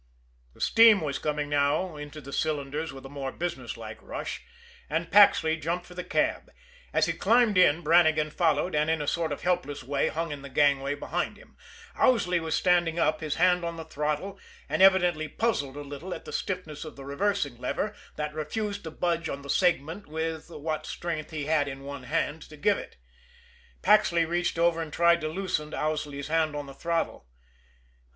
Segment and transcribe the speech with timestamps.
[0.55, 4.41] The steam was coming now into the cylinders with a more businesslike rush
[4.89, 6.49] and Paxley jumped for the cab.
[6.91, 10.41] As he climbed in, Brannigan followed, and in a sort of helpless way hung in
[10.41, 11.55] the gangway behind him.
[11.95, 16.25] Owsley was standing up, his hand on the throttle, and evidently puzzled a little at
[16.25, 20.87] the stiffness of the reversing lever, that refused to budge on the segment with what
[20.87, 22.97] strength he had in one hand to give to it.
[23.83, 27.27] Paxley reached over and tried to loosen Owsley's hand on the throttle.